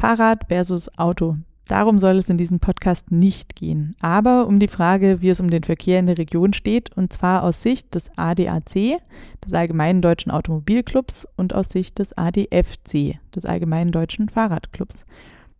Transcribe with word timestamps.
Fahrrad 0.00 0.46
versus 0.48 0.90
Auto. 0.96 1.36
Darum 1.66 1.98
soll 1.98 2.16
es 2.16 2.30
in 2.30 2.38
diesem 2.38 2.58
Podcast 2.58 3.12
nicht 3.12 3.54
gehen, 3.54 3.94
aber 4.00 4.46
um 4.46 4.58
die 4.58 4.66
Frage, 4.66 5.20
wie 5.20 5.28
es 5.28 5.40
um 5.40 5.50
den 5.50 5.62
Verkehr 5.62 5.98
in 5.98 6.06
der 6.06 6.16
Region 6.16 6.54
steht, 6.54 6.96
und 6.96 7.12
zwar 7.12 7.42
aus 7.42 7.62
Sicht 7.62 7.94
des 7.94 8.10
ADAC, 8.16 8.98
des 9.44 9.52
Allgemeinen 9.52 10.00
Deutschen 10.00 10.32
Automobilclubs, 10.32 11.28
und 11.36 11.54
aus 11.54 11.68
Sicht 11.68 11.98
des 11.98 12.16
ADFC, 12.16 13.18
des 13.36 13.44
Allgemeinen 13.44 13.92
Deutschen 13.92 14.30
Fahrradclubs. 14.30 15.04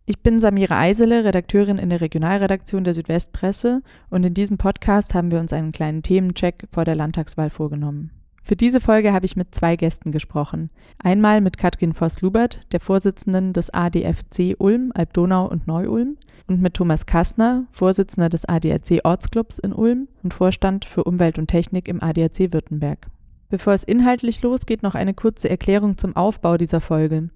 Ich 0.06 0.21
bin 0.21 0.41
Samira 0.41 0.79
Eisele, 0.79 1.22
Redakteurin 1.22 1.77
in 1.77 1.91
der 1.91 2.01
Regionalredaktion 2.01 2.83
der 2.83 2.95
Südwestpresse, 2.95 3.83
und 4.09 4.25
in 4.25 4.33
diesem 4.33 4.57
Podcast 4.57 5.13
haben 5.13 5.31
wir 5.31 5.38
uns 5.38 5.53
einen 5.53 5.72
kleinen 5.72 6.03
Themencheck 6.03 6.67
vor 6.72 6.87
der 6.87 6.95
Landtagswahl 6.95 7.51
vorgenommen. 7.51 8.11
Für 8.51 8.56
diese 8.56 8.80
Folge 8.80 9.12
habe 9.12 9.26
ich 9.26 9.37
mit 9.37 9.54
zwei 9.54 9.76
Gästen 9.76 10.10
gesprochen. 10.10 10.71
Einmal 10.98 11.40
mit 11.40 11.56
Katrin 11.56 11.92
Voss-Lubert, 11.92 12.66
der 12.72 12.80
Vorsitzenden 12.80 13.53
des 13.53 13.72
ADFC 13.72 14.56
Ulm, 14.58 14.90
Alb-Donau 14.92 15.46
und 15.46 15.69
Neu-Ulm, 15.69 16.16
und 16.48 16.61
mit 16.61 16.75
Thomas 16.75 17.06
Kastner, 17.06 17.66
Vorsitzender 17.70 18.28
des 18.28 18.45
ADAC 18.45 19.05
Ortsclubs 19.05 19.61
in 19.61 19.73
Ulm 19.73 20.09
und 20.25 20.34
Vorstand 20.34 20.84
für 20.84 21.05
Umwelt 21.05 21.39
und 21.39 21.47
Technik 21.47 21.87
im 21.87 22.02
ADAC 22.02 22.52
Württemberg. 22.52 23.06
Bevor 23.51 23.73
es 23.73 23.84
inhaltlich 23.84 24.42
losgeht, 24.42 24.83
noch 24.83 24.97
eine 24.97 25.14
kurze 25.14 25.48
Erklärung 25.48 25.97
zum 25.97 26.17
Aufbau 26.17 26.56
dieser 26.56 26.80
Folge. 26.80 27.30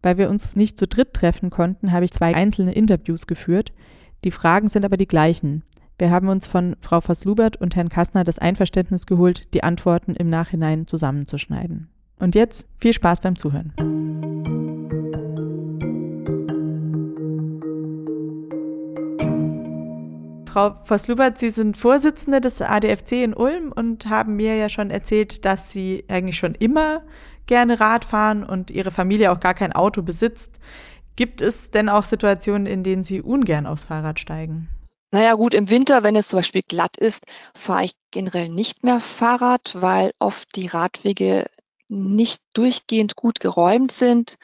Weil 0.00 0.16
wir 0.16 0.30
uns 0.30 0.54
nicht 0.54 0.78
zu 0.78 0.86
dritt 0.86 1.12
treffen 1.12 1.50
konnten, 1.50 1.90
habe 1.90 2.04
ich 2.04 2.12
zwei 2.12 2.36
einzelne 2.36 2.70
Interviews 2.70 3.26
geführt. 3.26 3.72
Die 4.22 4.30
Fragen 4.30 4.68
sind 4.68 4.84
aber 4.84 4.96
die 4.96 5.08
gleichen. 5.08 5.64
Wir 6.02 6.10
haben 6.10 6.28
uns 6.28 6.48
von 6.48 6.74
Frau 6.80 7.00
Voss-Lubert 7.00 7.58
und 7.58 7.76
Herrn 7.76 7.88
Kastner 7.88 8.24
das 8.24 8.40
Einverständnis 8.40 9.06
geholt, 9.06 9.46
die 9.54 9.62
Antworten 9.62 10.16
im 10.16 10.28
Nachhinein 10.28 10.88
zusammenzuschneiden. 10.88 11.90
Und 12.18 12.34
jetzt 12.34 12.66
viel 12.76 12.92
Spaß 12.92 13.20
beim 13.20 13.36
Zuhören. 13.36 13.72
Frau 20.50 20.74
Voss-Lubert, 20.74 21.38
Sie 21.38 21.50
sind 21.50 21.76
Vorsitzende 21.76 22.40
des 22.40 22.60
ADFC 22.60 23.22
in 23.22 23.32
Ulm 23.32 23.70
und 23.72 24.08
haben 24.08 24.34
mir 24.34 24.56
ja 24.56 24.68
schon 24.68 24.90
erzählt, 24.90 25.44
dass 25.44 25.70
Sie 25.70 26.04
eigentlich 26.08 26.36
schon 26.36 26.56
immer 26.56 27.02
gerne 27.46 27.78
Rad 27.78 28.04
fahren 28.04 28.42
und 28.42 28.72
Ihre 28.72 28.90
Familie 28.90 29.30
auch 29.30 29.38
gar 29.38 29.54
kein 29.54 29.72
Auto 29.72 30.02
besitzt. 30.02 30.58
Gibt 31.14 31.40
es 31.40 31.70
denn 31.70 31.88
auch 31.88 32.02
Situationen, 32.02 32.66
in 32.66 32.82
denen 32.82 33.04
Sie 33.04 33.22
ungern 33.22 33.68
aufs 33.68 33.84
Fahrrad 33.84 34.18
steigen? 34.18 34.68
Naja 35.14 35.34
gut, 35.34 35.52
im 35.52 35.68
Winter, 35.68 36.02
wenn 36.02 36.16
es 36.16 36.28
zum 36.28 36.38
Beispiel 36.38 36.62
glatt 36.66 36.96
ist, 36.96 37.26
fahre 37.54 37.84
ich 37.84 37.92
generell 38.10 38.48
nicht 38.48 38.82
mehr 38.82 38.98
Fahrrad, 38.98 39.76
weil 39.78 40.12
oft 40.18 40.48
die 40.56 40.68
Radwege 40.68 41.50
nicht 41.88 42.42
durchgehend 42.54 43.14
gut 43.14 43.38
geräumt 43.38 43.92
sind. 43.92 44.38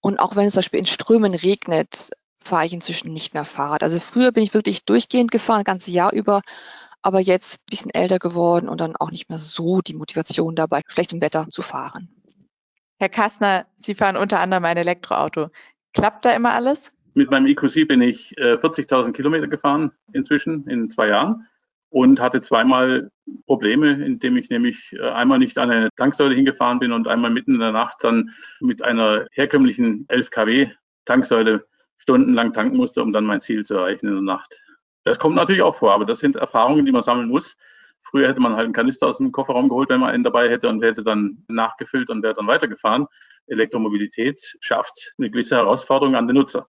Und 0.00 0.18
auch 0.18 0.36
wenn 0.36 0.46
es 0.46 0.54
zum 0.54 0.60
Beispiel 0.60 0.80
in 0.80 0.86
Strömen 0.86 1.34
regnet, 1.34 2.10
fahre 2.42 2.64
ich 2.64 2.72
inzwischen 2.72 3.12
nicht 3.12 3.34
mehr 3.34 3.44
Fahrrad. 3.44 3.82
Also 3.82 4.00
früher 4.00 4.32
bin 4.32 4.42
ich 4.42 4.54
wirklich 4.54 4.86
durchgehend 4.86 5.30
gefahren, 5.30 5.58
das 5.58 5.66
ganze 5.66 5.90
Jahr 5.90 6.14
über, 6.14 6.40
aber 7.02 7.20
jetzt 7.20 7.60
ein 7.60 7.68
bisschen 7.68 7.90
älter 7.90 8.18
geworden 8.18 8.70
und 8.70 8.80
dann 8.80 8.96
auch 8.96 9.10
nicht 9.10 9.28
mehr 9.28 9.38
so 9.38 9.82
die 9.82 9.94
Motivation 9.94 10.56
dabei, 10.56 10.80
schlechtem 10.88 11.20
Wetter 11.20 11.48
zu 11.50 11.60
fahren. 11.60 12.08
Herr 12.98 13.10
Kastner, 13.10 13.66
Sie 13.76 13.94
fahren 13.94 14.16
unter 14.16 14.40
anderem 14.40 14.64
ein 14.64 14.78
Elektroauto. 14.78 15.48
Klappt 15.92 16.24
da 16.24 16.30
immer 16.30 16.54
alles? 16.54 16.94
Mit 17.14 17.30
meinem 17.30 17.46
EQC 17.46 17.88
bin 17.88 18.02
ich 18.02 18.36
äh, 18.38 18.54
40.000 18.54 19.12
Kilometer 19.12 19.48
gefahren 19.48 19.92
inzwischen 20.12 20.66
in 20.68 20.90
zwei 20.90 21.08
Jahren 21.08 21.46
und 21.90 22.20
hatte 22.20 22.40
zweimal 22.40 23.10
Probleme, 23.46 23.90
indem 24.04 24.36
ich 24.36 24.48
nämlich 24.48 24.92
äh, 24.92 25.10
einmal 25.10 25.38
nicht 25.38 25.58
an 25.58 25.70
eine 25.70 25.90
Tanksäule 25.96 26.34
hingefahren 26.34 26.78
bin 26.78 26.92
und 26.92 27.08
einmal 27.08 27.30
mitten 27.30 27.54
in 27.54 27.60
der 27.60 27.72
Nacht 27.72 28.04
dann 28.04 28.30
mit 28.60 28.82
einer 28.82 29.26
herkömmlichen 29.32 30.04
11 30.08 30.30
kW 30.30 30.70
Tanksäule 31.04 31.66
stundenlang 31.98 32.52
tanken 32.52 32.76
musste, 32.76 33.02
um 33.02 33.12
dann 33.12 33.24
mein 33.24 33.40
Ziel 33.40 33.64
zu 33.64 33.74
erreichen 33.74 34.06
in 34.06 34.14
der 34.14 34.22
Nacht. 34.22 34.56
Das 35.04 35.18
kommt 35.18 35.34
natürlich 35.34 35.62
auch 35.62 35.74
vor, 35.74 35.92
aber 35.92 36.04
das 36.04 36.20
sind 36.20 36.36
Erfahrungen, 36.36 36.86
die 36.86 36.92
man 36.92 37.02
sammeln 37.02 37.28
muss. 37.28 37.56
Früher 38.02 38.28
hätte 38.28 38.40
man 38.40 38.52
halt 38.52 38.64
einen 38.64 38.72
Kanister 38.72 39.08
aus 39.08 39.18
dem 39.18 39.32
Kofferraum 39.32 39.68
geholt, 39.68 39.88
wenn 39.90 40.00
man 40.00 40.10
einen 40.10 40.24
dabei 40.24 40.48
hätte 40.48 40.68
und 40.68 40.82
hätte 40.82 41.02
dann 41.02 41.44
nachgefüllt 41.48 42.08
und 42.08 42.22
wäre 42.22 42.34
dann 42.34 42.46
weitergefahren. 42.46 43.06
Elektromobilität 43.46 44.56
schafft 44.60 45.14
eine 45.18 45.30
gewisse 45.30 45.56
Herausforderung 45.56 46.14
an 46.14 46.26
den 46.26 46.36
Nutzer. 46.36 46.68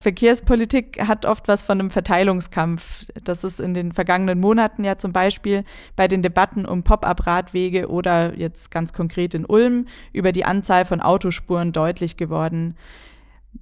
Verkehrspolitik 0.00 1.00
hat 1.08 1.26
oft 1.26 1.48
was 1.48 1.64
von 1.64 1.80
einem 1.80 1.90
Verteilungskampf. 1.90 3.06
Das 3.24 3.42
ist 3.42 3.58
in 3.58 3.74
den 3.74 3.90
vergangenen 3.90 4.38
Monaten 4.38 4.84
ja 4.84 4.96
zum 4.96 5.12
Beispiel 5.12 5.64
bei 5.96 6.06
den 6.06 6.22
Debatten 6.22 6.66
um 6.66 6.84
Pop-up-Radwege 6.84 7.88
oder 7.88 8.32
jetzt 8.36 8.70
ganz 8.70 8.92
konkret 8.92 9.34
in 9.34 9.44
Ulm 9.44 9.86
über 10.12 10.30
die 10.30 10.44
Anzahl 10.44 10.84
von 10.84 11.00
Autospuren 11.00 11.72
deutlich 11.72 12.16
geworden. 12.16 12.76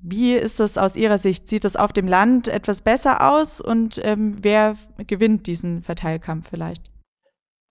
Wie 0.02 0.34
ist 0.34 0.60
das 0.60 0.76
aus 0.76 0.94
Ihrer 0.94 1.16
Sicht? 1.16 1.48
Sieht 1.48 1.64
das 1.64 1.74
auf 1.74 1.94
dem 1.94 2.06
Land 2.06 2.48
etwas 2.48 2.82
besser 2.82 3.32
aus 3.32 3.62
und 3.62 3.98
ähm, 4.04 4.36
wer 4.42 4.76
gewinnt 5.06 5.46
diesen 5.46 5.82
Verteilkampf 5.82 6.50
vielleicht? 6.50 6.90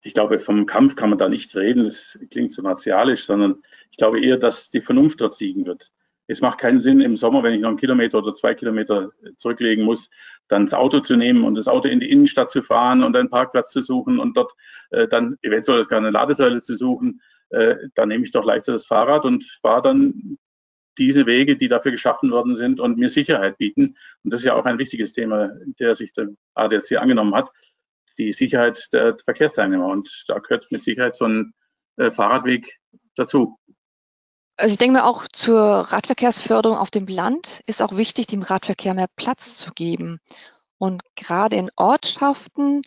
Ich 0.01 0.15
glaube, 0.15 0.39
vom 0.39 0.65
Kampf 0.65 0.95
kann 0.95 1.09
man 1.09 1.19
da 1.19 1.29
nicht 1.29 1.55
reden, 1.55 1.83
das 1.83 2.17
klingt 2.31 2.51
so 2.51 2.63
martialisch, 2.63 3.25
sondern 3.25 3.61
ich 3.91 3.97
glaube 3.97 4.21
eher, 4.21 4.37
dass 4.37 4.71
die 4.71 4.81
Vernunft 4.81 5.21
dort 5.21 5.35
siegen 5.35 5.67
wird. 5.67 5.91
Es 6.27 6.41
macht 6.41 6.59
keinen 6.59 6.79
Sinn 6.79 7.01
im 7.01 7.15
Sommer, 7.15 7.43
wenn 7.43 7.53
ich 7.53 7.61
noch 7.61 7.69
einen 7.69 7.77
Kilometer 7.77 8.17
oder 8.17 8.33
zwei 8.33 8.53
Kilometer 8.55 9.11
zurücklegen 9.37 9.85
muss, 9.85 10.09
dann 10.47 10.65
das 10.65 10.73
Auto 10.73 10.99
zu 10.99 11.15
nehmen 11.15 11.43
und 11.43 11.55
das 11.55 11.67
Auto 11.67 11.87
in 11.87 11.99
die 11.99 12.09
Innenstadt 12.09 12.51
zu 12.51 12.61
fahren 12.61 13.03
und 13.03 13.15
einen 13.15 13.29
Parkplatz 13.29 13.71
zu 13.71 13.81
suchen 13.81 14.19
und 14.19 14.35
dort 14.35 14.53
äh, 14.89 15.07
dann 15.07 15.37
eventuell 15.41 15.83
sogar 15.83 15.99
eine 15.99 16.09
Ladesäule 16.09 16.61
zu 16.61 16.75
suchen. 16.75 17.21
Äh, 17.49 17.75
dann 17.93 18.09
nehme 18.09 18.23
ich 18.23 18.31
doch 18.31 18.43
leichter 18.43 18.73
das 18.73 18.87
Fahrrad 18.87 19.25
und 19.25 19.43
fahre 19.61 19.83
dann 19.83 20.37
diese 20.97 21.25
Wege, 21.25 21.57
die 21.57 21.67
dafür 21.67 21.91
geschaffen 21.91 22.31
worden 22.31 22.55
sind 22.55 22.79
und 22.79 22.97
mir 22.97 23.09
Sicherheit 23.09 23.57
bieten. 23.57 23.95
Und 24.23 24.33
das 24.33 24.41
ist 24.41 24.45
ja 24.45 24.55
auch 24.55 24.65
ein 24.65 24.79
wichtiges 24.79 25.13
Thema, 25.13 25.51
der 25.79 25.95
sich 25.95 26.11
der 26.13 26.29
ADAC 26.53 26.93
angenommen 26.93 27.35
hat, 27.35 27.51
die 28.17 28.31
Sicherheit 28.31 28.87
der 28.93 29.17
Verkehrsteilnehmer. 29.23 29.87
Und 29.87 30.23
da 30.27 30.39
gehört 30.39 30.71
mit 30.71 30.81
Sicherheit 30.81 31.15
so 31.15 31.25
ein 31.25 31.53
äh, 31.97 32.11
Fahrradweg 32.11 32.79
dazu. 33.15 33.57
Also 34.57 34.71
ich 34.71 34.77
denke 34.77 34.93
mir 34.93 35.05
auch 35.05 35.27
zur 35.31 35.59
Radverkehrsförderung 35.59 36.77
auf 36.77 36.89
dem 36.89 37.07
Land 37.07 37.61
ist 37.65 37.81
auch 37.81 37.97
wichtig, 37.97 38.27
dem 38.27 38.41
Radverkehr 38.41 38.93
mehr 38.93 39.09
Platz 39.15 39.55
zu 39.57 39.71
geben. 39.73 40.21
Und 40.77 41.03
gerade 41.15 41.57
in 41.57 41.71
Ortschaften, 41.75 42.81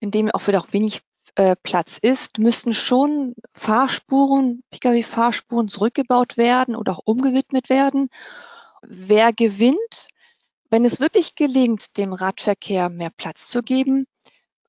in 0.00 0.10
denen 0.10 0.30
auch 0.30 0.46
wieder 0.46 0.60
auch 0.60 0.72
wenig 0.72 1.02
äh, 1.34 1.54
Platz 1.62 1.98
ist, 2.00 2.38
müssten 2.38 2.72
schon 2.72 3.34
Fahrspuren, 3.54 4.62
Pkw-Fahrspuren 4.70 5.68
zurückgebaut 5.68 6.36
werden 6.36 6.76
oder 6.76 6.92
auch 6.92 7.02
umgewidmet 7.04 7.68
werden. 7.68 8.08
Wer 8.82 9.32
gewinnt? 9.32 10.08
Wenn 10.70 10.84
es 10.86 11.00
wirklich 11.00 11.34
gelingt, 11.34 11.98
dem 11.98 12.14
Radverkehr 12.14 12.88
mehr 12.88 13.10
Platz 13.14 13.48
zu 13.48 13.62
geben, 13.62 14.06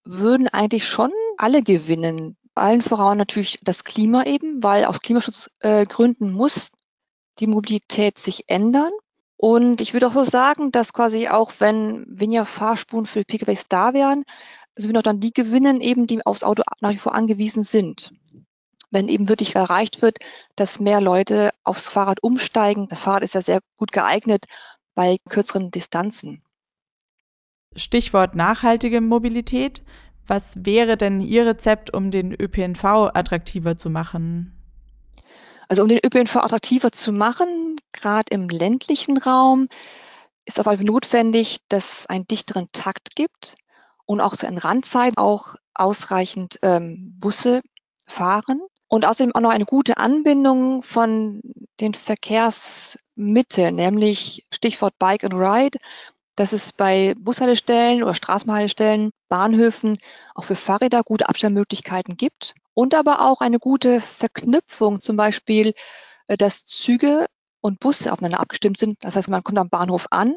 würden 0.04 0.50
eigentlich 0.50 0.86
schon 0.86 1.12
alle 1.38 1.64
gewinnen 1.64 2.38
allen 2.56 2.82
voran 2.82 3.18
natürlich 3.18 3.60
das 3.64 3.84
Klima 3.84 4.24
eben, 4.26 4.64
weil 4.64 4.86
aus 4.86 5.02
Klimaschutzgründen 5.02 6.30
äh, 6.30 6.32
muss 6.32 6.72
die 7.40 7.48
Mobilität 7.48 8.18
sich 8.18 8.46
ändern. 8.48 8.92
Und 9.38 9.82
ich 9.82 9.94
würde 9.94 10.08
auch 10.08 10.14
so 10.14 10.24
sagen, 10.24 10.72
dass 10.72 10.94
quasi 10.94 11.28
auch 11.28 11.52
wenn 11.60 12.06
weniger 12.08 12.46
Fahrspuren 12.46 13.06
für 13.06 13.24
PKWs 13.24 13.68
da 13.68 13.94
wären, 13.94 14.24
sind 14.76 14.90
wir 14.90 14.94
noch 14.94 15.04
dann 15.04 15.20
die 15.20 15.34
gewinnen 15.34 15.82
eben, 15.82 16.08
die 16.08 16.26
aufs 16.26 16.44
Auto 16.44 16.64
nach 16.82 16.92
wie 16.92 16.98
vor 16.98 17.14
angewiesen 17.14 17.64
sind. 17.64 18.14
Wenn 18.90 19.10
eben 19.10 19.28
wirklich 19.28 19.56
erreicht 19.56 20.02
wird, 20.02 20.20
dass 20.56 20.80
mehr 20.80 21.02
Leute 21.02 21.52
aufs 21.64 21.90
Fahrrad 21.90 22.22
umsteigen. 22.22 22.88
Das 22.88 23.02
Fahrrad 23.02 23.24
ist 23.24 23.34
ja 23.34 23.42
sehr 23.42 23.60
gut 23.78 23.92
geeignet 23.92 24.46
bei 24.94 25.18
kürzeren 25.28 25.72
Distanzen. 25.72 26.44
Stichwort 27.76 28.36
nachhaltige 28.36 29.02
Mobilität. 29.02 29.84
Was 30.28 30.66
wäre 30.66 30.98
denn 30.98 31.22
Ihr 31.22 31.46
Rezept, 31.46 31.94
um 31.94 32.12
den 32.12 32.34
ÖPNV 32.34 32.84
attraktiver 33.14 33.78
zu 33.78 33.90
machen? 33.90 34.54
Also 35.68 35.84
um 35.84 35.90
den 35.90 36.00
ÖPNV 36.04 36.38
attraktiver 36.38 36.92
zu 36.92 37.12
machen, 37.12 37.76
gerade 37.92 38.32
im 38.32 38.48
ländlichen 38.50 39.18
Raum, 39.18 39.68
ist 40.46 40.60
auf 40.60 40.68
jeden 40.68 40.78
Fall 40.78 40.86
notwendig, 40.86 41.58
dass 41.70 42.02
es 42.02 42.06
einen 42.08 42.28
dichteren 42.28 42.70
Takt 42.72 43.16
gibt 43.16 43.56
und 44.06 44.22
auch 44.22 44.36
zu 44.36 44.46
den 44.46 44.58
Randzeiten 44.58 45.18
auch 45.18 45.56
ausreichend 45.74 46.60
ähm, 46.62 47.16
Busse 47.20 47.62
fahren. 48.08 48.62
Und 48.88 49.06
außerdem 49.06 49.34
auch 49.34 49.42
noch 49.42 49.50
eine 49.50 49.66
gute 49.66 49.98
Anbindung 49.98 50.84
von 50.84 51.42
den 51.80 51.96
Verkehrsmitteln, 51.96 53.74
nämlich 53.74 54.46
Stichwort 54.54 54.94
Bike 55.00 55.24
and 55.24 55.34
Ride, 55.34 55.80
dass 56.36 56.54
es 56.54 56.74
bei 56.74 57.14
Bushaltestellen 57.18 58.04
oder 58.04 58.14
Straßenbahnhaltestellen, 58.14 59.12
Bahnhöfen 59.30 60.00
auch 60.36 60.44
für 60.44 60.56
Fahrräder 60.56 61.04
gute 61.04 61.30
Abstellmöglichkeiten 61.30 62.18
gibt 62.18 62.56
und 62.74 62.96
aber 62.96 63.22
auch 63.22 63.42
eine 63.42 63.60
gute 63.60 64.02
Verknüpfung, 64.02 65.02
zum 65.02 65.16
Beispiel, 65.16 65.74
äh, 66.28 66.38
dass 66.38 66.66
Züge 66.66 67.28
und 67.62 67.80
Busse 67.80 68.12
aufeinander 68.12 68.40
abgestimmt 68.40 68.78
sind. 68.78 68.98
Das 69.02 69.16
heißt, 69.16 69.30
man 69.30 69.44
kommt 69.44 69.58
am 69.58 69.70
Bahnhof 69.70 70.08
an 70.12 70.36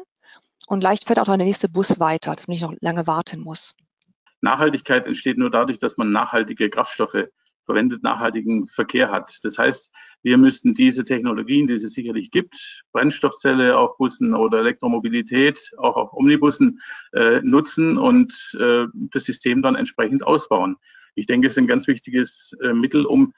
und 0.67 0.81
leicht 0.81 1.05
fährt 1.05 1.19
auch 1.19 1.25
der 1.25 1.37
nächste 1.37 1.69
Bus 1.69 1.99
weiter, 1.99 2.35
dass 2.35 2.47
man 2.47 2.53
nicht 2.53 2.63
noch 2.63 2.73
lange 2.81 3.07
warten 3.07 3.41
muss. 3.41 3.73
Nachhaltigkeit 4.41 5.07
entsteht 5.07 5.37
nur 5.37 5.49
dadurch, 5.49 5.79
dass 5.79 5.97
man 5.97 6.11
nachhaltige 6.11 6.69
Kraftstoffe 6.69 7.27
verwendet, 7.67 8.01
nachhaltigen 8.01 8.65
Verkehr 8.65 9.11
hat. 9.11 9.37
Das 9.43 9.59
heißt, 9.59 9.93
wir 10.23 10.37
müssten 10.37 10.73
diese 10.73 11.05
Technologien, 11.05 11.67
die 11.67 11.73
es 11.73 11.81
sicherlich 11.93 12.31
gibt, 12.31 12.83
Brennstoffzelle 12.93 13.77
auf 13.77 13.97
Bussen 13.97 14.33
oder 14.33 14.59
Elektromobilität 14.59 15.71
auch 15.77 15.95
auf 15.95 16.13
Omnibussen 16.13 16.81
äh, 17.13 17.41
nutzen 17.41 17.97
und 17.97 18.57
äh, 18.59 18.87
das 19.11 19.25
System 19.25 19.61
dann 19.61 19.75
entsprechend 19.75 20.25
ausbauen. 20.25 20.77
Ich 21.15 21.27
denke, 21.27 21.47
es 21.47 21.53
ist 21.53 21.59
ein 21.59 21.67
ganz 21.67 21.87
wichtiges 21.87 22.55
äh, 22.63 22.73
Mittel, 22.73 23.05
um 23.05 23.33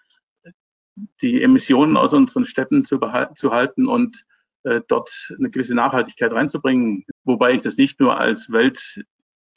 die 1.21 1.41
Emissionen 1.41 1.97
aus 1.97 2.13
unseren 2.13 2.45
Städten 2.45 2.85
zu, 2.85 2.99
zu 3.35 3.51
halten 3.51 3.87
und 3.87 4.25
äh, 4.63 4.81
dort 4.87 5.33
eine 5.37 5.49
gewisse 5.49 5.75
Nachhaltigkeit 5.75 6.31
reinzubringen. 6.31 7.05
Wobei 7.23 7.53
ich 7.53 7.61
das 7.61 7.77
nicht 7.77 7.99
nur 7.99 8.19
als 8.19 8.51
Welt 8.51 9.03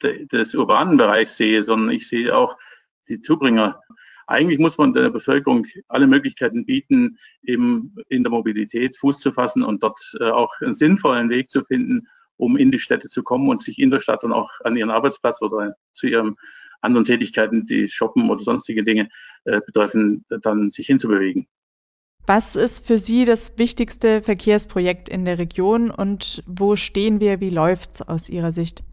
de, 0.01 0.25
des 0.25 0.55
urbanen 0.55 0.97
Bereichs 0.97 1.37
sehe, 1.37 1.61
sondern 1.63 1.91
ich 1.91 2.07
sehe 2.07 2.35
auch 2.35 2.57
die 3.09 3.19
Zubringer 3.19 3.81
eigentlich 4.27 4.59
muss 4.59 4.77
man 4.77 4.93
der 4.93 5.09
Bevölkerung 5.09 5.65
alle 5.87 6.07
Möglichkeiten 6.07 6.65
bieten, 6.65 7.17
eben 7.43 7.95
in 8.09 8.23
der 8.23 8.31
Mobilität 8.31 8.97
Fuß 8.97 9.19
zu 9.19 9.31
fassen 9.31 9.63
und 9.63 9.83
dort 9.83 9.99
äh, 10.19 10.29
auch 10.29 10.53
einen 10.61 10.75
sinnvollen 10.75 11.29
Weg 11.29 11.49
zu 11.49 11.63
finden, 11.63 12.07
um 12.37 12.57
in 12.57 12.71
die 12.71 12.79
Städte 12.79 13.07
zu 13.07 13.23
kommen 13.23 13.49
und 13.49 13.61
sich 13.61 13.79
in 13.79 13.91
der 13.91 13.99
Stadt 13.99 14.23
dann 14.23 14.33
auch 14.33 14.51
an 14.63 14.75
ihren 14.75 14.89
Arbeitsplatz 14.89 15.41
oder 15.41 15.75
zu 15.91 16.07
ihren 16.07 16.35
anderen 16.81 17.05
Tätigkeiten, 17.05 17.65
die 17.65 17.87
Shoppen 17.87 18.29
oder 18.29 18.43
sonstige 18.43 18.83
Dinge 18.83 19.09
äh, 19.45 19.61
betreffen, 19.65 20.25
dann 20.41 20.69
sich 20.69 20.87
hinzubewegen. 20.87 21.47
Was 22.25 22.55
ist 22.55 22.87
für 22.87 22.97
Sie 22.97 23.25
das 23.25 23.57
wichtigste 23.57 24.21
Verkehrsprojekt 24.21 25.09
in 25.09 25.25
der 25.25 25.39
Region 25.39 25.91
und 25.91 26.41
wo 26.47 26.77
stehen 26.77 27.19
wir, 27.19 27.41
wie 27.41 27.49
läuft 27.49 27.91
es 27.91 28.01
aus 28.01 28.29
Ihrer 28.29 28.51
Sicht? 28.51 28.83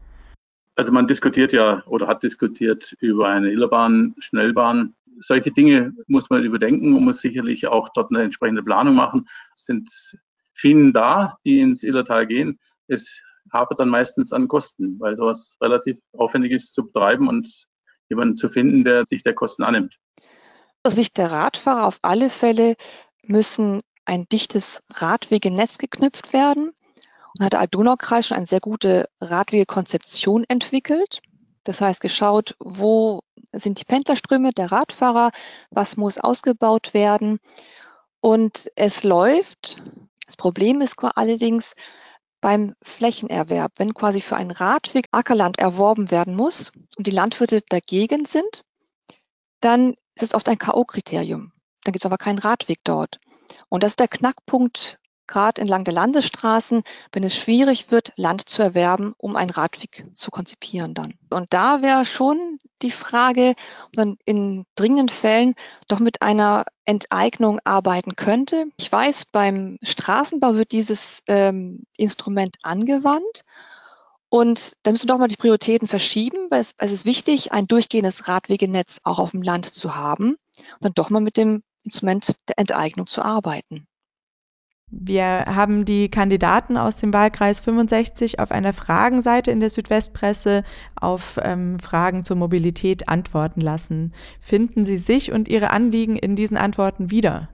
Also 0.75 0.93
man 0.93 1.07
diskutiert 1.07 1.53
ja 1.53 1.85
oder 1.87 2.09
hat 2.09 2.23
diskutiert 2.23 2.97
über 3.01 3.29
eine 3.29 3.51
Illerbahn, 3.51 4.15
Schnellbahn 4.19 4.95
solche 5.21 5.53
Dinge 5.53 5.93
muss 6.07 6.31
man 6.31 6.45
überdenken 6.45 6.95
und 6.95 7.05
muss 7.05 7.21
sicherlich 7.21 7.67
auch 7.67 7.89
dort 7.91 8.11
eine 8.11 8.23
entsprechende 8.23 8.63
Planung 8.63 8.95
machen. 8.95 9.29
Es 9.55 9.65
sind 9.65 9.91
Schienen 10.53 10.93
da, 10.93 11.39
die 11.45 11.61
ins 11.61 11.83
Illertal 11.83 12.27
gehen. 12.27 12.59
Es 12.87 13.23
hapert 13.53 13.79
dann 13.79 13.89
meistens 13.89 14.33
an 14.33 14.49
Kosten, 14.49 14.99
weil 14.99 15.17
sowas 15.17 15.57
relativ 15.61 15.99
aufwendig 16.13 16.53
ist 16.53 16.75
zu 16.75 16.87
betreiben 16.87 17.29
und 17.29 17.67
jemanden 18.09 18.37
zu 18.37 18.49
finden, 18.49 18.85
der 18.85 19.07
sich 19.07 19.23
der 19.23 19.35
Kosten 19.35 19.63
annimmt. 19.63 19.97
Aus 20.83 20.95
Sicht 20.95 21.19
der 21.19 21.31
Radfahrer 21.31 21.87
auf 21.87 21.99
alle 22.03 22.31
Fälle 22.31 22.77
müssen 23.23 23.81
ein 24.05 24.27
dichtes 24.29 24.83
Radwegenetz 24.91 25.79
geknüpft 25.79 26.33
werden. 26.33 26.73
Und 27.39 27.45
hat 27.45 27.53
der 27.53 27.61
Alb-Donau-Kreis 27.61 28.27
schon 28.27 28.37
eine 28.37 28.47
sehr 28.47 28.61
gute 28.61 29.09
Radwegekonzeption 29.21 30.45
entwickelt. 30.49 31.21
Das 31.63 31.81
heißt, 31.81 32.01
geschaut, 32.01 32.57
wo 32.59 33.21
sind 33.53 33.81
die 33.81 33.85
Pendlerströme 33.85 34.53
der 34.53 34.71
Radfahrer, 34.73 35.31
was 35.71 35.97
muss 35.97 36.19
ausgebaut 36.19 36.95
werden. 36.95 37.41
Und 38.21 38.71
es 38.77 39.03
läuft. 39.03 39.83
Das 40.27 40.37
Problem 40.37 40.81
ist 40.81 40.97
allerdings 41.03 41.75
beim 42.41 42.75
Flächenerwerb, 42.83 43.73
wenn 43.77 43.95
quasi 43.95 44.21
für 44.21 44.37
einen 44.37 44.51
Radweg 44.51 45.09
Ackerland 45.11 45.59
erworben 45.59 46.11
werden 46.11 46.35
muss 46.35 46.73
und 46.97 47.07
die 47.07 47.11
Landwirte 47.11 47.61
dagegen 47.69 48.25
sind, 48.25 48.63
dann 49.61 49.95
ist 50.15 50.23
es 50.23 50.35
oft 50.35 50.49
ein 50.49 50.59
K.O.-Kriterium. 50.59 51.51
Dann 51.85 51.93
gibt 51.93 52.05
es 52.05 52.07
aber 52.07 52.19
keinen 52.19 52.39
Radweg 52.39 52.81
dort. 52.85 53.19
Und 53.69 53.83
das 53.83 53.93
ist 53.93 54.01
der 54.01 54.09
Knackpunkt 54.09 55.00
gerade 55.31 55.61
entlang 55.61 55.85
der 55.85 55.95
Landesstraßen, 55.95 56.83
wenn 57.13 57.25
es 57.25 57.37
schwierig 57.37 57.91
wird, 57.91 58.13
Land 58.17 58.49
zu 58.49 58.63
erwerben, 58.63 59.15
um 59.17 59.37
einen 59.37 59.51
Radweg 59.51 60.05
zu 60.15 60.31
konzipieren 60.31 60.93
dann. 60.93 61.15
Und 61.31 61.53
da 61.55 61.83
wäre 61.83 62.05
schon 62.05 62.59
die 62.83 62.91
Frage, 62.91 63.55
ob 63.87 63.97
man 63.97 64.17
in 64.25 64.67
dringenden 64.75 65.09
Fällen 65.09 65.55
doch 65.89 66.01
mit 66.01 66.21
einer 66.21 66.65
Enteignung 66.85 67.61
arbeiten 67.65 68.17
könnte. 68.17 68.67
Ich 68.79 68.91
weiß, 68.91 69.27
beim 69.27 69.79
Straßenbau 69.83 70.55
wird 70.55 70.73
dieses 70.73 71.23
ähm, 71.27 71.85
Instrument 71.97 72.57
angewandt. 72.63 73.43
Und 74.29 74.75
da 74.83 74.93
müssen 74.93 75.09
wir 75.09 75.15
doch 75.15 75.19
mal 75.19 75.29
die 75.29 75.37
Prioritäten 75.37 75.89
verschieben, 75.89 76.49
weil 76.51 76.61
es, 76.61 76.75
es 76.79 76.93
ist 76.93 77.05
wichtig, 77.05 77.53
ein 77.53 77.67
durchgehendes 77.67 78.29
Radwegenetz 78.29 79.01
auch 79.05 79.19
auf 79.19 79.33
dem 79.33 79.43
Land 79.43 79.67
zu 79.67 79.97
haben 79.97 80.31
und 80.31 80.85
dann 80.85 80.95
doch 80.95 81.11
mal 81.11 81.21
mit 81.21 81.37
dem 81.37 81.63
Instrument 81.83 82.35
der 82.49 82.59
Enteignung 82.59 83.07
zu 83.07 83.23
arbeiten. 83.23 83.89
Wir 84.93 85.45
haben 85.47 85.85
die 85.85 86.11
Kandidaten 86.11 86.77
aus 86.77 86.97
dem 86.97 87.15
Wahlkreis 87.15 87.61
65 87.61 88.41
auf 88.41 88.51
einer 88.51 88.73
Fragenseite 88.73 89.53
in 89.53 89.61
der 89.61 89.71
Südwestpresse 89.71 90.65
auf 91.01 91.39
ähm, 91.43 91.79
Fragen 91.79 92.25
zur 92.25 92.37
Mobilität 92.37 93.09
antworten 93.09 93.61
lassen. 93.61 94.13
Finden 94.41 94.85
Sie 94.85 94.99
sich 94.99 95.31
und 95.31 95.49
Ihre 95.49 95.71
Anliegen 95.71 96.17
in 96.17 96.35
diesen 96.35 96.57
Antworten 96.57 97.13
wieder? 97.13 97.49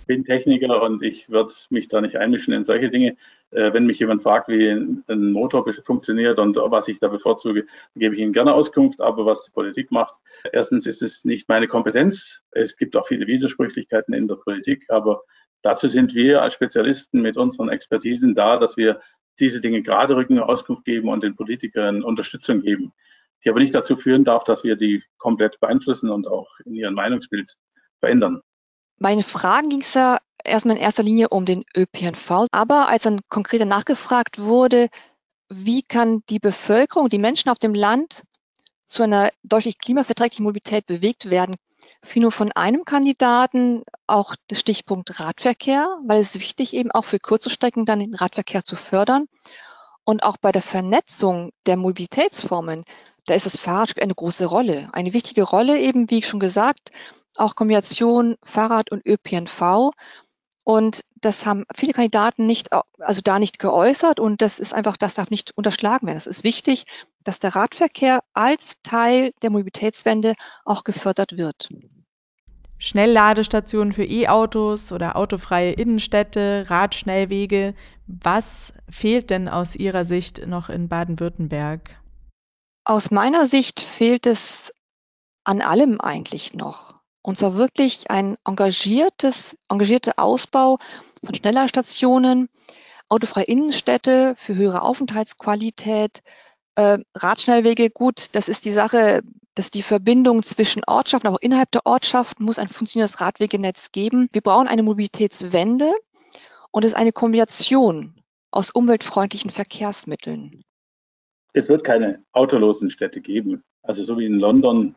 Ich 0.00 0.06
bin 0.08 0.24
Techniker 0.24 0.82
und 0.82 1.02
ich 1.02 1.30
würde 1.30 1.50
mich 1.70 1.88
da 1.88 2.02
nicht 2.02 2.16
einmischen 2.16 2.52
in 2.52 2.64
solche 2.64 2.90
Dinge. 2.90 3.16
Äh, 3.50 3.72
wenn 3.72 3.86
mich 3.86 3.98
jemand 4.00 4.22
fragt, 4.22 4.48
wie 4.48 4.68
ein 4.68 5.32
Motor 5.32 5.64
funktioniert 5.84 6.38
und 6.38 6.56
was 6.56 6.88
ich 6.88 7.00
da 7.00 7.08
bevorzuge, 7.08 7.64
gebe 7.96 8.14
ich 8.14 8.20
Ihnen 8.20 8.34
gerne 8.34 8.52
Auskunft. 8.52 9.00
Aber 9.00 9.24
was 9.24 9.44
die 9.44 9.52
Politik 9.52 9.90
macht, 9.90 10.16
erstens 10.52 10.86
ist 10.86 11.02
es 11.02 11.24
nicht 11.24 11.48
meine 11.48 11.66
Kompetenz. 11.66 12.42
Es 12.50 12.76
gibt 12.76 12.94
auch 12.94 13.06
viele 13.06 13.26
Widersprüchlichkeiten 13.26 14.12
in 14.12 14.28
der 14.28 14.34
Politik, 14.34 14.84
aber 14.88 15.22
Dazu 15.64 15.88
sind 15.88 16.14
wir 16.14 16.42
als 16.42 16.52
Spezialisten 16.52 17.22
mit 17.22 17.38
unseren 17.38 17.70
Expertisen 17.70 18.34
da, 18.34 18.58
dass 18.58 18.76
wir 18.76 19.00
diese 19.40 19.62
Dinge 19.62 19.82
gerade 19.82 20.14
rücken, 20.14 20.38
Auskunft 20.38 20.84
geben 20.84 21.08
und 21.08 21.24
den 21.24 21.36
Politikern 21.36 22.04
Unterstützung 22.04 22.60
geben, 22.60 22.92
die 23.42 23.48
aber 23.48 23.60
nicht 23.60 23.74
dazu 23.74 23.96
führen 23.96 24.24
darf, 24.24 24.44
dass 24.44 24.62
wir 24.62 24.76
die 24.76 25.02
komplett 25.16 25.58
beeinflussen 25.60 26.10
und 26.10 26.28
auch 26.28 26.48
in 26.66 26.74
ihrem 26.74 26.92
Meinungsbild 26.92 27.56
verändern. 27.98 28.42
Meine 28.98 29.22
Fragen 29.22 29.70
ging 29.70 29.80
es 29.80 29.94
ja 29.94 30.18
erstmal 30.44 30.76
in 30.76 30.82
erster 30.82 31.02
Linie 31.02 31.30
um 31.30 31.46
den 31.46 31.64
ÖPNV, 31.74 32.46
aber 32.52 32.88
als 32.88 33.04
dann 33.04 33.22
konkreter 33.30 33.64
nachgefragt 33.64 34.38
wurde, 34.38 34.90
wie 35.48 35.80
kann 35.80 36.22
die 36.28 36.40
Bevölkerung, 36.40 37.08
die 37.08 37.18
Menschen 37.18 37.48
auf 37.48 37.58
dem 37.58 37.74
Land 37.74 38.24
zu 38.84 39.02
einer 39.02 39.30
deutlich 39.42 39.78
klimaverträglichen 39.78 40.44
Mobilität 40.44 40.84
bewegt 40.84 41.30
werden, 41.30 41.56
nur 42.20 42.32
von 42.32 42.52
einem 42.52 42.84
Kandidaten 42.84 43.82
auch 44.06 44.34
der 44.50 44.56
Stichpunkt 44.56 45.20
Radverkehr, 45.20 45.98
weil 46.06 46.20
es 46.20 46.34
wichtig 46.34 46.74
eben 46.74 46.90
auch 46.90 47.04
für 47.04 47.18
kurze 47.18 47.50
Strecken 47.50 47.86
dann 47.86 48.00
den 48.00 48.14
Radverkehr 48.14 48.64
zu 48.64 48.76
fördern. 48.76 49.26
Und 50.04 50.22
auch 50.22 50.36
bei 50.36 50.52
der 50.52 50.62
Vernetzung 50.62 51.50
der 51.66 51.76
Mobilitätsformen, 51.76 52.84
da 53.26 53.34
ist 53.34 53.46
das 53.46 53.56
Fahrrad 53.56 53.90
spielt 53.90 54.04
eine 54.04 54.14
große 54.14 54.44
Rolle. 54.44 54.90
Eine 54.92 55.14
wichtige 55.14 55.42
Rolle 55.42 55.78
eben, 55.78 56.10
wie 56.10 56.22
schon 56.22 56.40
gesagt, 56.40 56.90
auch 57.36 57.56
Kombination 57.56 58.36
Fahrrad 58.42 58.90
und 58.90 59.04
ÖPNV. 59.06 59.92
Und 60.64 61.04
das 61.20 61.44
haben 61.44 61.64
viele 61.76 61.92
Kandidaten 61.92 62.46
nicht, 62.46 62.70
also 62.98 63.20
da 63.22 63.38
nicht 63.38 63.58
geäußert. 63.58 64.18
Und 64.18 64.40
das 64.40 64.58
ist 64.58 64.72
einfach, 64.72 64.96
das 64.96 65.14
darf 65.14 65.30
nicht 65.30 65.52
unterschlagen 65.56 66.06
werden. 66.06 66.16
Es 66.16 66.26
ist 66.26 66.42
wichtig, 66.42 66.86
dass 67.22 67.38
der 67.38 67.54
Radverkehr 67.54 68.20
als 68.32 68.80
Teil 68.82 69.32
der 69.42 69.50
Mobilitätswende 69.50 70.34
auch 70.64 70.84
gefördert 70.84 71.36
wird. 71.36 71.68
Schnellladestationen 72.78 73.92
für 73.92 74.04
E-Autos 74.04 74.90
oder 74.90 75.16
autofreie 75.16 75.72
Innenstädte, 75.72 76.66
Radschnellwege. 76.68 77.74
Was 78.06 78.74
fehlt 78.90 79.30
denn 79.30 79.48
aus 79.48 79.76
Ihrer 79.76 80.04
Sicht 80.04 80.46
noch 80.46 80.70
in 80.70 80.88
Baden-Württemberg? 80.88 82.02
Aus 82.84 83.10
meiner 83.10 83.46
Sicht 83.46 83.80
fehlt 83.80 84.26
es 84.26 84.72
an 85.44 85.62
allem 85.62 86.00
eigentlich 86.00 86.54
noch. 86.54 86.96
Und 87.24 87.38
zwar 87.38 87.54
wirklich 87.54 88.10
ein 88.10 88.36
engagiertes, 88.46 89.56
engagierter 89.70 90.12
Ausbau 90.18 90.76
von 91.24 91.34
Schnellerstationen, 91.34 92.50
autofreie 93.08 93.46
Innenstädte 93.46 94.34
für 94.36 94.54
höhere 94.54 94.82
Aufenthaltsqualität, 94.82 96.20
äh, 96.74 96.98
Radschnellwege, 97.14 97.88
gut, 97.88 98.34
das 98.34 98.50
ist 98.50 98.66
die 98.66 98.72
Sache, 98.72 99.22
dass 99.54 99.70
die 99.70 99.80
Verbindung 99.80 100.42
zwischen 100.42 100.82
Ortschaften, 100.86 101.28
aber 101.28 101.36
auch 101.36 101.40
innerhalb 101.40 101.70
der 101.70 101.86
Ortschaften 101.86 102.44
muss 102.44 102.58
ein 102.58 102.68
funktionierendes 102.68 103.22
Radwegenetz 103.22 103.90
geben. 103.90 104.28
Wir 104.32 104.42
brauchen 104.42 104.68
eine 104.68 104.82
Mobilitätswende 104.82 105.94
und 106.72 106.84
es 106.84 106.90
ist 106.90 106.98
eine 106.98 107.12
Kombination 107.12 108.20
aus 108.50 108.70
umweltfreundlichen 108.70 109.50
Verkehrsmitteln. 109.50 110.62
Es 111.54 111.70
wird 111.70 111.84
keine 111.84 112.22
autolosen 112.32 112.90
Städte 112.90 113.22
geben. 113.22 113.62
Also 113.80 114.04
so 114.04 114.18
wie 114.18 114.26
in 114.26 114.34
London 114.34 114.94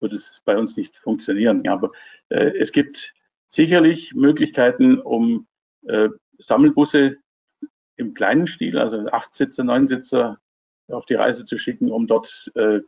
wird 0.00 0.12
es 0.12 0.42
bei 0.44 0.56
uns 0.56 0.76
nicht 0.76 0.96
funktionieren. 0.96 1.66
Aber 1.68 1.90
äh, 2.28 2.52
es 2.58 2.72
gibt 2.72 3.14
sicherlich 3.46 4.14
Möglichkeiten, 4.14 5.00
um 5.00 5.46
äh, 5.86 6.08
Sammelbusse 6.38 7.16
im 7.96 8.14
kleinen 8.14 8.46
Stil, 8.46 8.78
also 8.78 9.06
acht 9.08 9.34
Sitzer, 9.34 9.64
neun 9.64 9.86
Sitzer, 9.86 10.38
auf 10.88 11.04
die 11.04 11.14
Reise 11.14 11.44
zu 11.44 11.58
schicken, 11.58 11.90
um 11.90 12.06
dort 12.06 12.50
äh, 12.54 12.80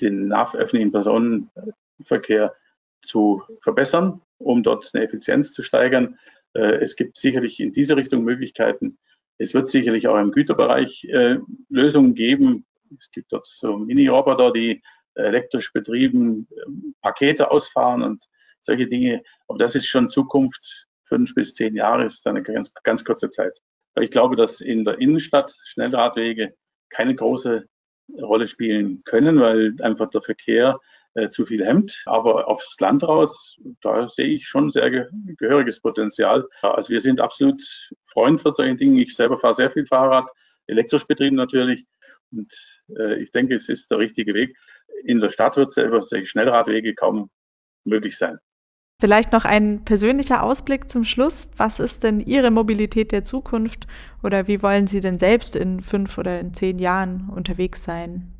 den 0.00 0.32
öffentlichen 0.32 0.92
Personenverkehr 0.92 2.54
zu 3.00 3.42
verbessern, 3.60 4.20
um 4.38 4.62
dort 4.62 4.90
eine 4.92 5.04
Effizienz 5.04 5.52
zu 5.52 5.62
steigern. 5.62 6.18
Äh, 6.54 6.82
es 6.82 6.96
gibt 6.96 7.16
sicherlich 7.16 7.60
in 7.60 7.72
diese 7.72 7.96
Richtung 7.96 8.24
Möglichkeiten. 8.24 8.98
Es 9.38 9.54
wird 9.54 9.70
sicherlich 9.70 10.08
auch 10.08 10.18
im 10.18 10.32
Güterbereich 10.32 11.04
äh, 11.04 11.38
Lösungen 11.68 12.14
geben. 12.14 12.66
Es 12.98 13.10
gibt 13.10 13.32
dort 13.32 13.46
so 13.46 13.76
Mini-Roboter, 13.76 14.52
die 14.52 14.82
elektrisch 15.14 15.72
betrieben 15.72 16.48
ähm, 16.66 16.94
Pakete 17.02 17.50
ausfahren 17.50 18.02
und 18.02 18.24
solche 18.60 18.86
Dinge. 18.86 19.22
Aber 19.48 19.58
das 19.58 19.74
ist 19.74 19.86
schon 19.86 20.08
Zukunft. 20.08 20.86
Fünf 21.06 21.34
bis 21.34 21.54
zehn 21.54 21.76
Jahre 21.76 22.04
ist 22.04 22.26
eine 22.26 22.42
ganz, 22.42 22.72
ganz 22.82 23.04
kurze 23.04 23.28
Zeit. 23.28 23.58
Ich 24.00 24.10
glaube, 24.10 24.36
dass 24.36 24.60
in 24.60 24.84
der 24.84 24.98
Innenstadt 24.98 25.54
Schnellradwege 25.66 26.54
keine 26.88 27.14
große 27.14 27.68
Rolle 28.20 28.48
spielen 28.48 29.02
können, 29.04 29.40
weil 29.40 29.74
einfach 29.80 30.10
der 30.10 30.22
Verkehr 30.22 30.80
äh, 31.14 31.28
zu 31.30 31.46
viel 31.46 31.64
hemmt. 31.64 32.02
Aber 32.06 32.48
aufs 32.48 32.78
Land 32.80 33.04
raus, 33.04 33.56
da 33.82 34.08
sehe 34.08 34.26
ich 34.26 34.46
schon 34.46 34.70
sehr 34.70 34.90
ge 34.90 35.06
gehöriges 35.38 35.80
Potenzial. 35.80 36.46
Also 36.62 36.90
wir 36.90 37.00
sind 37.00 37.20
absolut 37.20 37.62
Freund 38.04 38.40
von 38.40 38.54
solchen 38.54 38.76
Dingen. 38.76 38.98
Ich 38.98 39.14
selber 39.14 39.38
fahre 39.38 39.54
sehr 39.54 39.70
viel 39.70 39.86
Fahrrad, 39.86 40.30
elektrisch 40.66 41.04
betrieben 41.04 41.36
natürlich. 41.36 41.86
Und 42.32 42.52
äh, 42.98 43.22
ich 43.22 43.30
denke, 43.30 43.54
es 43.54 43.68
ist 43.68 43.90
der 43.90 43.98
richtige 43.98 44.34
Weg. 44.34 44.56
In 45.04 45.20
der 45.20 45.30
Stadt 45.30 45.56
wird 45.56 45.72
selber 45.72 46.02
solche 46.02 46.26
Schnellradwege 46.26 46.94
kaum 46.94 47.30
möglich 47.84 48.16
sein. 48.16 48.38
Vielleicht 49.00 49.32
noch 49.32 49.44
ein 49.44 49.84
persönlicher 49.84 50.42
Ausblick 50.42 50.88
zum 50.88 51.04
Schluss. 51.04 51.50
Was 51.56 51.80
ist 51.80 52.04
denn 52.04 52.20
Ihre 52.20 52.50
Mobilität 52.50 53.12
der 53.12 53.24
Zukunft 53.24 53.86
oder 54.22 54.46
wie 54.46 54.62
wollen 54.62 54.86
Sie 54.86 55.00
denn 55.00 55.18
selbst 55.18 55.56
in 55.56 55.80
fünf 55.80 56.16
oder 56.16 56.40
in 56.40 56.54
zehn 56.54 56.78
Jahren 56.78 57.28
unterwegs 57.34 57.84
sein? 57.84 58.34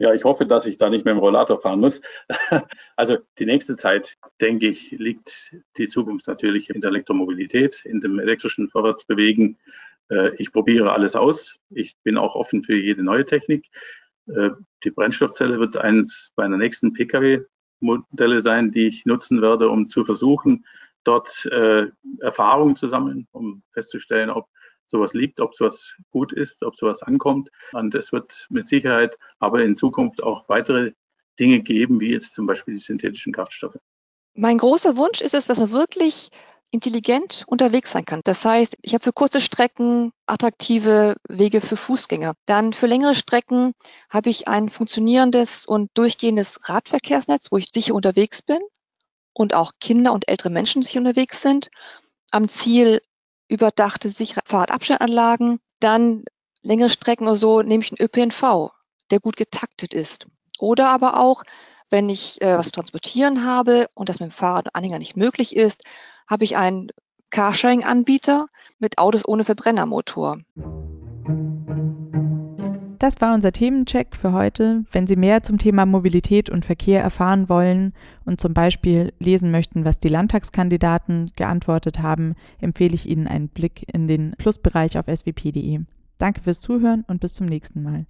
Ja, 0.00 0.14
ich 0.14 0.24
hoffe, 0.24 0.46
dass 0.46 0.64
ich 0.64 0.78
da 0.78 0.88
nicht 0.88 1.04
mehr 1.04 1.12
im 1.12 1.20
Rollator 1.20 1.60
fahren 1.60 1.80
muss. 1.80 2.00
Also 2.96 3.18
die 3.38 3.46
nächste 3.46 3.76
Zeit, 3.76 4.16
denke 4.40 4.66
ich, 4.66 4.90
liegt 4.92 5.56
die 5.78 5.88
Zukunft 5.88 6.26
natürlich 6.26 6.70
in 6.70 6.80
der 6.80 6.90
Elektromobilität, 6.90 7.84
in 7.84 8.00
dem 8.00 8.18
elektrischen 8.18 8.68
Vorwärtsbewegen. 8.68 9.58
Äh, 10.10 10.34
ich 10.36 10.52
probiere 10.52 10.92
alles 10.92 11.16
aus. 11.16 11.58
Ich 11.70 11.96
bin 12.02 12.18
auch 12.18 12.34
offen 12.34 12.62
für 12.62 12.76
jede 12.76 13.02
neue 13.02 13.24
Technik. 13.24 13.68
Äh, 14.36 14.50
die 14.84 14.90
Brennstoffzelle 14.90 15.58
wird 15.58 15.76
eins 15.76 16.32
meiner 16.36 16.56
nächsten 16.56 16.92
Pkw 16.92 17.44
Modelle 17.80 18.40
sein, 18.40 18.70
die 18.70 18.86
ich 18.86 19.06
nutzen 19.06 19.42
werde, 19.42 19.70
um 19.70 19.88
zu 19.88 20.04
versuchen, 20.04 20.66
dort 21.04 21.46
äh, 21.46 21.86
Erfahrungen 22.20 22.76
zu 22.76 22.86
sammeln, 22.86 23.26
um 23.32 23.62
festzustellen, 23.72 24.30
ob 24.30 24.48
sowas 24.86 25.14
liegt, 25.14 25.40
ob 25.40 25.54
sowas 25.54 25.94
gut 26.10 26.32
ist, 26.32 26.62
ob 26.62 26.76
sowas 26.76 27.02
ankommt. 27.02 27.48
Und 27.72 27.94
es 27.94 28.12
wird 28.12 28.46
mit 28.50 28.66
Sicherheit 28.66 29.16
aber 29.38 29.62
in 29.62 29.76
Zukunft 29.76 30.22
auch 30.22 30.48
weitere 30.48 30.92
Dinge 31.38 31.60
geben, 31.60 32.00
wie 32.00 32.10
jetzt 32.10 32.34
zum 32.34 32.46
Beispiel 32.46 32.74
die 32.74 32.80
synthetischen 32.80 33.32
Kraftstoffe. 33.32 33.78
Mein 34.34 34.58
großer 34.58 34.96
Wunsch 34.96 35.20
ist 35.20 35.34
es, 35.34 35.46
dass 35.46 35.58
man 35.58 35.70
wirklich 35.70 36.30
intelligent 36.70 37.44
unterwegs 37.46 37.92
sein 37.92 38.04
kann. 38.04 38.20
Das 38.24 38.44
heißt, 38.44 38.76
ich 38.82 38.94
habe 38.94 39.02
für 39.02 39.12
kurze 39.12 39.40
Strecken 39.40 40.12
attraktive 40.26 41.16
Wege 41.28 41.60
für 41.60 41.76
Fußgänger. 41.76 42.34
Dann 42.46 42.72
für 42.72 42.86
längere 42.86 43.14
Strecken 43.14 43.72
habe 44.08 44.30
ich 44.30 44.46
ein 44.48 44.68
funktionierendes 44.68 45.66
und 45.66 45.90
durchgehendes 45.94 46.68
Radverkehrsnetz, 46.68 47.50
wo 47.50 47.56
ich 47.56 47.70
sicher 47.72 47.94
unterwegs 47.94 48.42
bin 48.42 48.60
und 49.32 49.54
auch 49.54 49.72
Kinder 49.80 50.12
und 50.12 50.28
ältere 50.28 50.50
Menschen 50.50 50.82
sicher 50.82 51.00
unterwegs 51.00 51.42
sind. 51.42 51.70
Am 52.30 52.48
Ziel 52.48 53.00
überdachte 53.48 54.08
sichere 54.08 54.42
Fahrradabstellanlagen. 54.44 55.60
Dann 55.80 56.24
längere 56.62 56.90
Strecken 56.90 57.26
oder 57.26 57.36
so 57.36 57.62
nehme 57.62 57.82
ich 57.82 57.90
einen 57.90 58.04
ÖPNV, 58.04 58.70
der 59.10 59.18
gut 59.20 59.36
getaktet 59.36 59.92
ist. 59.92 60.26
Oder 60.58 60.88
aber 60.90 61.18
auch, 61.18 61.42
wenn 61.90 62.08
ich 62.08 62.40
äh, 62.40 62.56
was 62.56 62.66
zu 62.66 62.72
transportieren 62.72 63.44
habe 63.44 63.88
und 63.94 64.08
das 64.08 64.20
mit 64.20 64.30
dem 64.30 64.32
Fahrrad 64.32 64.66
und 64.66 64.74
Anhänger 64.74 64.98
nicht 64.98 65.16
möglich 65.16 65.54
ist, 65.54 65.84
habe 66.26 66.44
ich 66.44 66.56
einen 66.56 66.90
Carsharing-Anbieter 67.30 68.46
mit 68.78 68.98
Autos 68.98 69.26
ohne 69.26 69.44
Verbrennermotor. 69.44 70.38
Das 72.98 73.18
war 73.22 73.34
unser 73.34 73.50
Themencheck 73.50 74.14
für 74.14 74.32
heute. 74.32 74.84
Wenn 74.92 75.06
Sie 75.06 75.16
mehr 75.16 75.42
zum 75.42 75.56
Thema 75.56 75.86
Mobilität 75.86 76.50
und 76.50 76.66
Verkehr 76.66 77.02
erfahren 77.02 77.48
wollen 77.48 77.94
und 78.26 78.42
zum 78.42 78.52
Beispiel 78.52 79.14
lesen 79.18 79.50
möchten, 79.50 79.86
was 79.86 80.00
die 80.00 80.08
Landtagskandidaten 80.08 81.32
geantwortet 81.34 82.00
haben, 82.00 82.34
empfehle 82.60 82.94
ich 82.94 83.08
Ihnen 83.08 83.26
einen 83.26 83.48
Blick 83.48 83.86
in 83.90 84.06
den 84.06 84.32
Plusbereich 84.36 84.98
auf 84.98 85.06
swp.de. 85.06 85.80
Danke 86.18 86.42
fürs 86.42 86.60
Zuhören 86.60 87.04
und 87.08 87.20
bis 87.20 87.32
zum 87.32 87.46
nächsten 87.46 87.82
Mal. 87.82 88.06